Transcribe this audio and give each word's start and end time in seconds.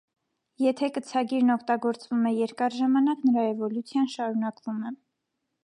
Եթե 0.61 0.87
կցագիրն 0.93 1.51
օգտագործվում 1.55 2.25
է 2.31 2.33
երկար 2.37 2.77
ժամանակ, 2.79 3.21
նրա 3.29 3.45
էվոլյուցիան 3.53 4.11
շարունակվում 4.17 4.85
է։ 4.93 4.97